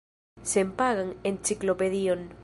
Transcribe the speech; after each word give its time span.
Senpagan 0.51 1.11
enciklopedion. 1.31 2.29